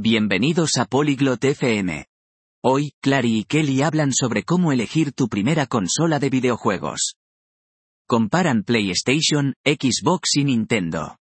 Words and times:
Bienvenidos 0.00 0.76
a 0.76 0.84
Polyglot 0.84 1.42
FM. 1.42 2.06
Hoy, 2.62 2.92
Clary 3.02 3.38
y 3.38 3.44
Kelly 3.44 3.82
hablan 3.82 4.12
sobre 4.12 4.44
cómo 4.44 4.70
elegir 4.70 5.12
tu 5.12 5.26
primera 5.26 5.66
consola 5.66 6.20
de 6.20 6.30
videojuegos. 6.30 7.16
Comparan 8.06 8.62
PlayStation, 8.62 9.54
Xbox 9.64 10.36
y 10.36 10.44
Nintendo. 10.44 11.16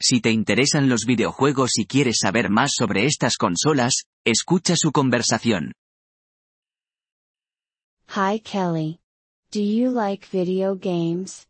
Si 0.00 0.20
te 0.20 0.30
interesan 0.30 0.88
los 0.88 1.04
videojuegos 1.04 1.76
y 1.78 1.86
quieres 1.86 2.18
saber 2.20 2.48
más 2.48 2.70
sobre 2.78 3.06
estas 3.06 3.36
consolas, 3.36 4.04
escucha 4.24 4.76
su 4.76 4.92
conversación. 4.92 5.72
Hi 8.06 8.38
Kelly. 8.38 9.00
Do 9.50 9.58
you 9.58 9.90
like 9.90 10.28
video 10.30 10.76
games? 10.76 11.48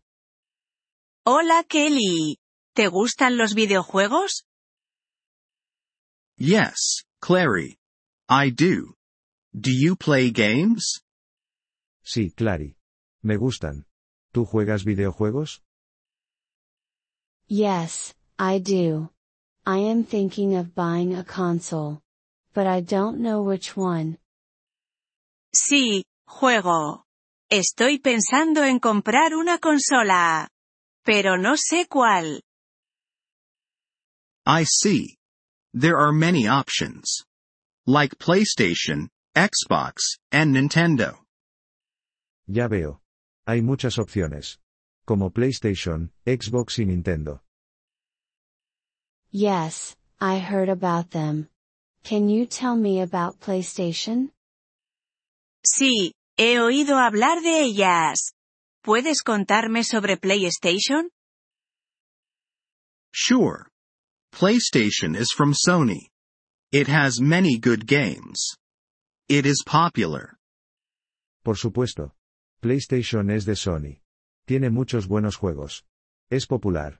Hola 1.26 1.64
Kelly. 1.68 2.38
¿Te 2.74 2.88
gustan 2.88 3.36
los 3.36 3.52
videojuegos? 3.52 4.46
Yes, 6.44 7.04
Clary. 7.20 7.78
I 8.28 8.50
do. 8.50 8.96
Do 9.54 9.70
you 9.70 9.94
play 9.94 10.32
games? 10.32 10.98
Sí, 12.04 12.34
Clary. 12.36 12.74
Me 13.22 13.36
gustan. 13.36 13.86
¿Tú 14.32 14.44
juegas 14.44 14.82
videojuegos? 14.84 15.62
Yes, 17.46 18.16
I 18.40 18.58
do. 18.58 19.10
I 19.64 19.88
am 19.88 20.02
thinking 20.02 20.56
of 20.56 20.74
buying 20.74 21.14
a 21.14 21.22
console. 21.22 22.02
But 22.54 22.66
I 22.66 22.80
don't 22.80 23.20
know 23.20 23.42
which 23.42 23.76
one. 23.76 24.18
Sí, 25.54 26.02
juego. 26.26 27.04
Estoy 27.52 28.00
pensando 28.00 28.64
en 28.64 28.80
comprar 28.80 29.36
una 29.36 29.58
consola. 29.58 30.48
Pero 31.04 31.36
no 31.38 31.56
sé 31.56 31.86
cuál. 31.86 32.40
I 34.44 34.64
see. 34.64 35.21
There 35.74 35.96
are 35.96 36.12
many 36.12 36.46
options. 36.46 37.24
Like 37.86 38.18
PlayStation, 38.18 39.08
Xbox, 39.34 40.18
and 40.30 40.54
Nintendo. 40.54 41.16
Ya 42.46 42.68
veo. 42.68 43.00
Hay 43.46 43.62
muchas 43.62 43.96
opciones. 43.98 44.58
Como 45.06 45.30
PlayStation, 45.30 46.10
Xbox 46.26 46.78
y 46.78 46.84
Nintendo. 46.84 47.40
Yes, 49.30 49.96
I 50.20 50.38
heard 50.40 50.68
about 50.68 51.10
them. 51.10 51.48
Can 52.04 52.28
you 52.28 52.44
tell 52.44 52.76
me 52.76 53.00
about 53.00 53.40
PlayStation? 53.40 54.30
Sí, 55.64 56.12
he 56.36 56.60
oído 56.60 56.98
hablar 56.98 57.40
de 57.40 57.62
ellas. 57.62 58.34
¿Puedes 58.84 59.22
contarme 59.22 59.84
sobre 59.84 60.18
PlayStation? 60.18 61.08
Sure. 63.10 63.71
PlayStation 64.32 65.14
is 65.16 65.30
from 65.30 65.52
Sony. 65.52 66.08
It 66.72 66.88
has 66.88 67.20
many 67.20 67.58
good 67.58 67.86
games. 67.86 68.56
It 69.28 69.46
is 69.46 69.62
popular. 69.64 70.38
Por 71.44 71.54
supuesto. 71.54 72.12
PlayStation 72.62 73.30
es 73.30 73.44
de 73.44 73.52
Sony. 73.52 74.00
Tiene 74.46 74.70
muchos 74.70 75.06
buenos 75.06 75.36
juegos. 75.36 75.82
Es 76.30 76.46
popular. 76.46 76.98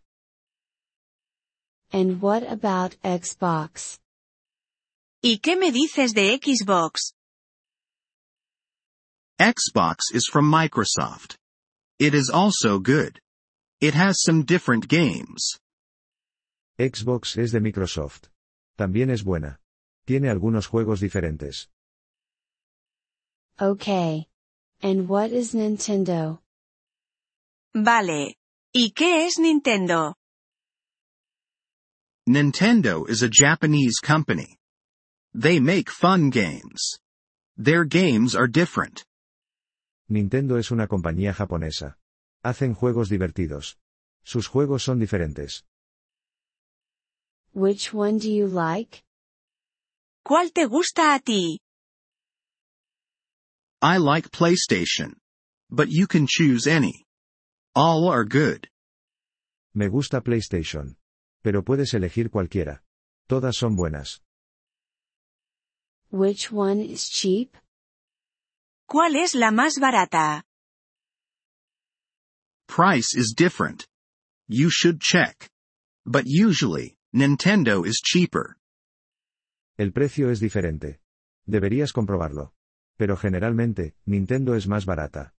And 1.90 2.20
what 2.20 2.42
about 2.42 2.96
Xbox? 3.02 3.98
¿Y 5.22 5.38
qué 5.42 5.58
me 5.58 5.70
dices 5.70 6.14
de 6.14 6.38
Xbox? 6.38 7.12
Xbox 9.40 10.14
is 10.14 10.26
from 10.30 10.50
Microsoft. 10.50 11.36
It 11.98 12.14
is 12.14 12.28
also 12.28 12.78
good. 12.78 13.20
It 13.80 13.94
has 13.94 14.22
some 14.22 14.44
different 14.44 14.88
games. 14.88 15.58
Xbox 16.78 17.36
es 17.36 17.52
de 17.52 17.60
Microsoft. 17.60 18.28
También 18.76 19.10
es 19.10 19.24
buena. 19.24 19.60
Tiene 20.04 20.30
algunos 20.30 20.66
juegos 20.66 21.00
diferentes. 21.00 21.70
Okay. 23.60 24.28
And 24.82 25.08
what 25.08 25.30
is 25.30 25.54
Nintendo? 25.54 26.40
Vale. 27.74 28.36
¿Y 28.72 28.92
qué 28.92 29.26
es 29.26 29.38
Nintendo? 29.38 30.14
Nintendo 32.26 33.06
is 33.08 33.22
a 33.22 33.28
Japanese 33.28 34.00
company. 34.00 34.56
They 35.34 35.60
make 35.60 35.90
fun 35.90 36.30
games. 36.30 36.98
Their 37.56 37.84
games 37.84 38.34
are 38.34 38.48
different. 38.48 39.04
Nintendo 40.08 40.58
es 40.58 40.70
una 40.70 40.86
compañía 40.86 41.32
japonesa. 41.34 41.98
Hacen 42.42 42.74
juegos 42.74 43.08
divertidos. 43.08 43.78
Sus 44.24 44.46
juegos 44.46 44.82
son 44.82 44.98
diferentes. 44.98 45.64
Which 47.54 47.92
one 47.92 48.18
do 48.18 48.30
you 48.30 48.46
like? 48.46 49.02
¿Cuál 50.26 50.52
te 50.54 50.66
gusta 50.66 51.14
a 51.14 51.20
ti? 51.20 51.60
I 53.82 53.98
like 53.98 54.30
PlayStation. 54.30 55.14
But 55.70 55.88
you 55.90 56.06
can 56.06 56.26
choose 56.26 56.66
any. 56.66 57.04
All 57.74 58.08
are 58.08 58.24
good. 58.24 58.68
Me 59.74 59.88
gusta 59.88 60.20
PlayStation. 60.20 60.96
Pero 61.42 61.62
puedes 61.62 61.92
elegir 61.94 62.30
cualquiera. 62.30 62.80
Todas 63.28 63.56
son 63.56 63.76
buenas. 63.76 64.20
Which 66.10 66.52
one 66.52 66.80
is 66.80 67.08
cheap? 67.08 67.56
¿Cuál 68.88 69.16
es 69.16 69.34
la 69.34 69.50
más 69.50 69.78
barata? 69.80 70.42
Price 72.66 73.14
is 73.14 73.34
different. 73.36 73.86
You 74.48 74.70
should 74.70 75.00
check. 75.00 75.50
But 76.06 76.24
usually, 76.26 76.96
Nintendo 77.14 77.86
is 77.86 78.00
cheaper. 78.02 78.56
El 79.76 79.92
precio 79.92 80.30
es 80.30 80.40
diferente. 80.40 81.00
Deberías 81.44 81.92
comprobarlo. 81.92 82.54
Pero 82.96 83.18
generalmente, 83.18 83.94
Nintendo 84.06 84.54
es 84.54 84.66
más 84.66 84.86
barata. 84.86 85.34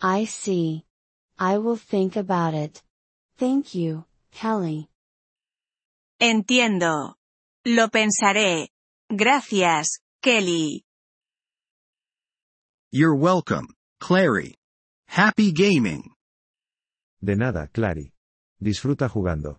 I 0.00 0.24
see. 0.26 0.86
I 1.38 1.58
will 1.58 1.78
think 1.78 2.16
about 2.16 2.54
it. 2.54 2.82
Thank 3.36 3.74
you, 3.74 4.06
Kelly. 4.30 4.88
Entiendo. 6.18 7.18
Lo 7.64 7.88
pensaré. 7.88 8.70
Gracias, 9.10 10.00
Kelly. 10.22 10.84
You're 12.90 13.14
welcome, 13.14 13.74
Clary. 14.00 14.56
Happy 15.06 15.52
gaming. 15.52 16.14
De 17.20 17.36
nada, 17.36 17.68
Clary. 17.72 18.14
Disfruta 18.58 19.08
jugando. 19.10 19.58